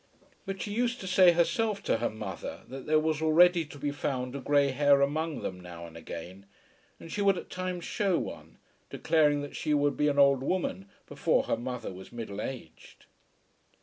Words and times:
But 0.47 0.59
she 0.59 0.73
used 0.73 0.99
to 1.01 1.05
say 1.07 1.33
herself 1.33 1.83
to 1.83 1.97
her 1.97 2.09
mother 2.09 2.61
that 2.67 2.87
there 2.87 2.99
was 2.99 3.21
already 3.21 3.65
to 3.65 3.77
be 3.77 3.91
found 3.91 4.35
a 4.35 4.39
grey 4.39 4.69
hair 4.69 4.99
among 4.99 5.43
them 5.43 5.59
now 5.59 5.85
and 5.85 5.95
again, 5.95 6.47
and 6.99 7.11
she 7.11 7.21
would 7.21 7.37
at 7.37 7.51
times 7.51 7.85
shew 7.85 8.17
one, 8.17 8.57
declaring 8.89 9.43
that 9.43 9.55
she 9.55 9.75
would 9.75 9.95
be 9.97 10.07
an 10.07 10.17
old 10.17 10.41
woman 10.41 10.89
before 11.05 11.43
her 11.43 11.55
mother 11.55 11.93
was 11.93 12.11
middle 12.11 12.41
aged. 12.41 13.05